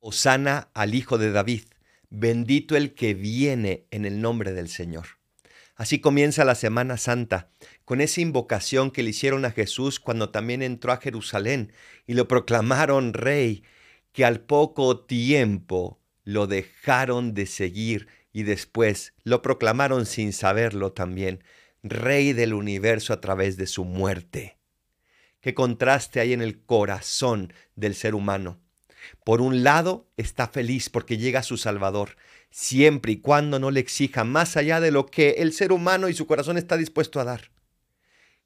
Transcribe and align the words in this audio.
Osana 0.00 0.70
al 0.74 0.94
Hijo 0.94 1.18
de 1.18 1.30
David, 1.30 1.62
bendito 2.08 2.76
el 2.76 2.94
que 2.94 3.14
viene 3.14 3.86
en 3.90 4.04
el 4.04 4.20
nombre 4.20 4.52
del 4.52 4.68
Señor. 4.68 5.06
Así 5.76 6.00
comienza 6.00 6.44
la 6.44 6.54
Semana 6.54 6.98
Santa, 6.98 7.50
con 7.84 8.00
esa 8.00 8.20
invocación 8.20 8.90
que 8.90 9.02
le 9.02 9.10
hicieron 9.10 9.44
a 9.44 9.50
Jesús 9.50 10.00
cuando 10.00 10.30
también 10.30 10.62
entró 10.62 10.92
a 10.92 10.98
Jerusalén 10.98 11.72
y 12.06 12.14
lo 12.14 12.28
proclamaron 12.28 13.14
rey, 13.14 13.62
que 14.12 14.24
al 14.24 14.40
poco 14.40 15.04
tiempo 15.04 16.00
lo 16.24 16.46
dejaron 16.46 17.32
de 17.32 17.46
seguir 17.46 18.08
y 18.32 18.42
después 18.42 19.14
lo 19.24 19.42
proclamaron 19.42 20.06
sin 20.06 20.32
saberlo 20.32 20.92
también, 20.92 21.42
rey 21.82 22.32
del 22.32 22.52
universo 22.52 23.12
a 23.12 23.20
través 23.20 23.56
de 23.56 23.66
su 23.66 23.84
muerte. 23.84 24.58
Qué 25.40 25.54
contraste 25.54 26.20
hay 26.20 26.32
en 26.32 26.42
el 26.42 26.62
corazón 26.62 27.52
del 27.74 27.94
ser 27.94 28.14
humano. 28.14 28.60
Por 29.24 29.40
un 29.40 29.62
lado, 29.62 30.08
está 30.16 30.48
feliz 30.48 30.88
porque 30.88 31.18
llega 31.18 31.40
a 31.40 31.44
su 31.44 31.56
Salvador, 31.56 32.16
siempre 32.50 33.12
y 33.12 33.20
cuando 33.20 33.58
no 33.58 33.70
le 33.70 33.80
exija 33.80 34.24
más 34.24 34.56
allá 34.56 34.80
de 34.80 34.90
lo 34.90 35.06
que 35.06 35.36
el 35.38 35.52
ser 35.52 35.72
humano 35.72 36.08
y 36.08 36.14
su 36.14 36.26
corazón 36.26 36.58
está 36.58 36.76
dispuesto 36.76 37.20
a 37.20 37.24
dar. 37.24 37.50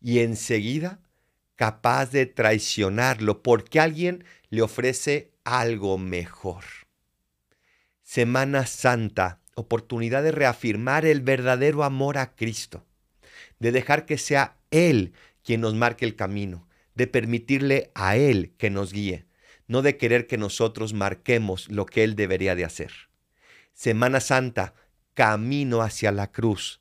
Y 0.01 0.21
enseguida, 0.21 1.01
capaz 1.57 2.11
de 2.11 2.27
traicionarlo 2.27 3.43
porque 3.43 3.81
alguien 3.81 4.25
le 4.51 4.62
ofrece 4.62 5.33
algo 5.45 5.98
mejor. 5.98 6.65
Semana 8.03 8.67
Santa, 8.67 9.41
oportunidad 9.55 10.23
de 10.23 10.33
reafirmar 10.33 11.07
el 11.07 11.21
verdadero 11.21 11.84
amor 11.84 12.19
a 12.19 12.34
Cristo, 12.34 12.84
de 13.59 13.73
dejar 13.73 14.05
que 14.05 14.19
sea 14.19 14.57
Él 14.71 15.15
quien 15.43 15.61
nos 15.61 15.75
marque 15.75 16.05
el 16.05 16.17
camino, 16.17 16.69
de 16.95 17.07
permitirle 17.07 17.91
a 17.95 18.17
Él 18.17 18.53
que 18.59 18.71
nos 18.71 18.93
guíe 18.93 19.27
no 19.67 19.83
de 19.83 19.97
querer 19.97 20.27
que 20.27 20.39
nosotros 20.39 20.93
marquemos 20.93 21.69
lo 21.71 21.87
que 21.87 22.05
Él 22.05 22.17
debería 22.17 22.55
de 22.55 22.65
hacer. 22.65 22.93
Semana 23.73 24.21
Santa, 24.21 24.75
camino 25.15 25.83
hacia 25.83 26.12
la 26.12 26.31
cruz, 26.31 26.81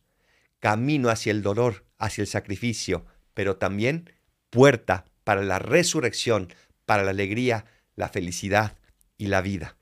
camino 0.59 1.09
hacia 1.09 1.31
el 1.31 1.41
dolor, 1.41 1.85
hacia 1.97 2.21
el 2.21 2.27
sacrificio, 2.27 3.05
pero 3.33 3.57
también 3.57 4.11
puerta 4.49 5.05
para 5.23 5.41
la 5.41 5.59
resurrección, 5.59 6.53
para 6.85 7.03
la 7.03 7.11
alegría, 7.11 7.65
la 7.95 8.09
felicidad 8.09 8.77
y 9.17 9.27
la 9.27 9.41
vida. 9.41 9.77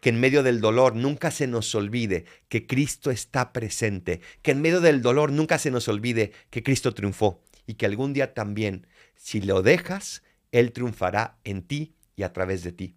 Que 0.00 0.10
en 0.10 0.20
medio 0.20 0.42
del 0.42 0.60
dolor 0.60 0.94
nunca 0.94 1.30
se 1.30 1.46
nos 1.46 1.74
olvide 1.74 2.26
que 2.48 2.66
Cristo 2.66 3.10
está 3.10 3.52
presente, 3.52 4.20
que 4.42 4.52
en 4.52 4.60
medio 4.60 4.80
del 4.80 5.02
dolor 5.02 5.32
nunca 5.32 5.58
se 5.58 5.70
nos 5.70 5.88
olvide 5.88 6.32
que 6.50 6.62
Cristo 6.62 6.92
triunfó 6.92 7.42
y 7.66 7.74
que 7.74 7.86
algún 7.86 8.12
día 8.12 8.34
también, 8.34 8.86
si 9.16 9.40
lo 9.40 9.62
dejas, 9.62 10.22
Él 10.52 10.72
triunfará 10.72 11.38
en 11.44 11.62
ti 11.62 11.95
y 12.16 12.22
a 12.22 12.32
través 12.32 12.64
de 12.64 12.72
ti. 12.72 12.96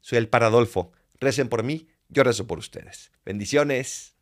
Soy 0.00 0.18
el 0.18 0.28
Paradolfo. 0.28 0.92
Recen 1.18 1.48
por 1.48 1.62
mí, 1.62 1.88
yo 2.08 2.22
rezo 2.22 2.46
por 2.46 2.58
ustedes. 2.58 3.12
Bendiciones. 3.24 4.16